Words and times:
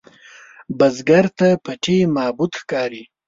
بزګر 0.77 1.25
ته 1.37 1.47
پټي 1.63 1.97
معبد 2.15 2.51
ښکاري 2.59 3.03